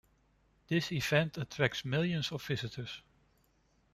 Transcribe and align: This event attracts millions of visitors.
This 0.67 0.91
event 0.91 1.37
attracts 1.37 1.85
millions 1.85 2.31
of 2.31 2.41
visitors. 2.43 3.03